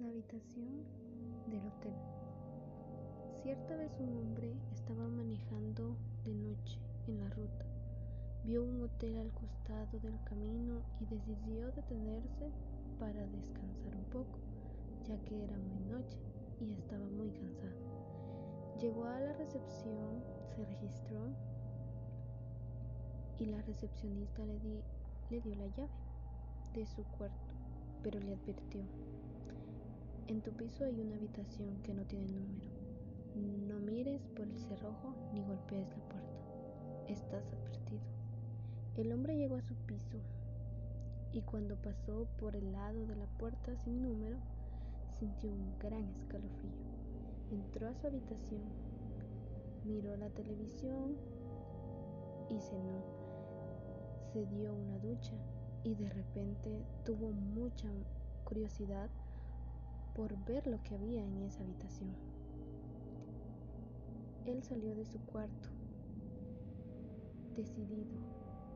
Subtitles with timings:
[0.00, 0.84] La habitación
[1.48, 1.92] del hotel.
[3.42, 6.78] Cierta vez un hombre estaba manejando de noche
[7.08, 7.66] en la ruta.
[8.44, 12.52] Vio un hotel al costado del camino y decidió detenerse
[13.00, 14.38] para descansar un poco,
[15.04, 16.20] ya que era muy noche
[16.60, 18.78] y estaba muy cansado.
[18.80, 20.22] Llegó a la recepción,
[20.54, 21.26] se registró
[23.36, 24.60] y la recepcionista le,
[25.30, 25.90] le dio la llave
[26.72, 27.52] de su cuarto,
[28.00, 28.84] pero le advirtió
[30.28, 32.68] en tu piso hay una habitación que no tiene número.
[33.66, 36.38] No mires por el cerrojo ni golpees la puerta.
[37.08, 38.02] Estás advertido.
[38.96, 40.18] El hombre llegó a su piso
[41.32, 44.36] y cuando pasó por el lado de la puerta sin número,
[45.18, 46.72] sintió un gran escalofrío.
[47.50, 48.62] Entró a su habitación,
[49.84, 51.16] miró la televisión
[52.50, 53.02] y cenó.
[54.32, 55.32] Se dio una ducha
[55.84, 57.88] y de repente tuvo mucha
[58.44, 59.08] curiosidad
[60.18, 62.10] por ver lo que había en esa habitación.
[64.46, 65.68] Él salió de su cuarto,
[67.54, 68.18] decidido,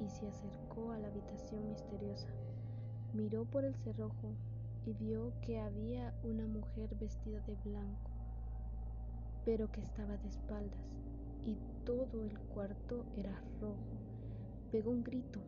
[0.00, 2.28] y se acercó a la habitación misteriosa.
[3.14, 4.36] Miró por el cerrojo
[4.86, 8.12] y vio que había una mujer vestida de blanco,
[9.44, 10.86] pero que estaba de espaldas,
[11.44, 13.98] y todo el cuarto era rojo.
[14.70, 15.40] Pegó un grito.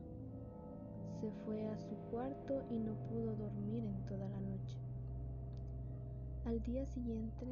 [1.21, 4.86] Se fue a su cuarto y no pudo dormir en toda la noche.
[6.47, 7.44] Al día siguiente,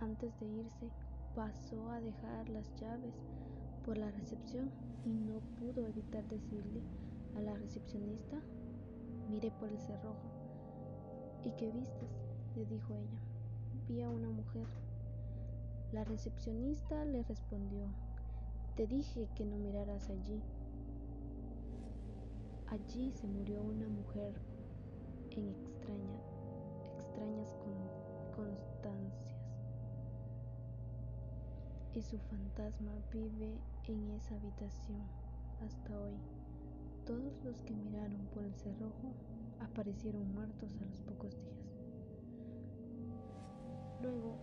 [0.00, 0.88] antes de irse,
[1.34, 3.14] pasó a dejar las llaves
[3.84, 4.70] por la recepción
[5.04, 6.80] y no pudo evitar decirle
[7.36, 8.40] a la recepcionista,
[9.28, 10.30] mire por el cerrojo.
[11.44, 12.08] ¿Y qué vistes?
[12.56, 13.20] le dijo ella.
[13.86, 14.66] Vi a una mujer.
[15.92, 17.86] La recepcionista le respondió,
[18.76, 20.40] te dije que no miraras allí.
[22.68, 24.32] Allí se murió una mujer
[25.32, 26.35] en extraña,
[31.96, 33.56] Y su fantasma vive
[33.88, 35.00] en esa habitación
[35.64, 36.12] hasta hoy.
[37.06, 39.14] Todos los que miraron por el cerrojo
[39.60, 41.72] aparecieron muertos a los pocos días.
[44.02, 44.36] Luego,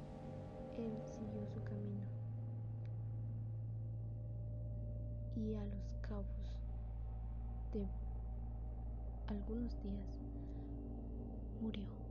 [0.80, 2.02] él siguió su camino
[5.36, 6.58] y a los cabos
[7.72, 7.86] de
[9.28, 10.10] algunos días
[11.62, 12.03] murió.